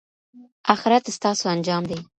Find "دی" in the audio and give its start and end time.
1.89-1.97